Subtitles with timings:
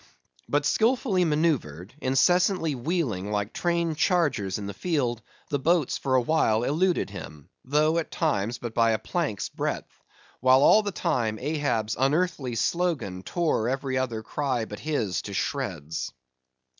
[0.49, 6.21] But skilfully manœuvred, incessantly wheeling like trained chargers in the field; the boats for a
[6.21, 10.01] while eluded him; though, at times, but by a plank's breadth;
[10.39, 16.11] while all the time, Ahab's unearthly slogan tore every other cry but his to shreds.